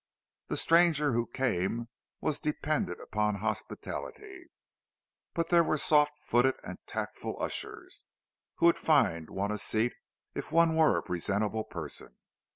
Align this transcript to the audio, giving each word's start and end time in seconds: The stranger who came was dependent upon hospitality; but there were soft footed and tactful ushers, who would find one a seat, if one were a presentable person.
The 0.47 0.57
stranger 0.57 1.13
who 1.13 1.27
came 1.27 1.87
was 2.21 2.39
dependent 2.39 2.99
upon 3.03 3.35
hospitality; 3.35 4.47
but 5.35 5.49
there 5.49 5.63
were 5.63 5.77
soft 5.77 6.13
footed 6.23 6.55
and 6.63 6.79
tactful 6.87 7.37
ushers, 7.39 8.05
who 8.55 8.65
would 8.65 8.79
find 8.79 9.29
one 9.29 9.51
a 9.51 9.59
seat, 9.59 9.93
if 10.33 10.51
one 10.51 10.75
were 10.75 10.97
a 10.97 11.03
presentable 11.03 11.65
person. 11.65 12.15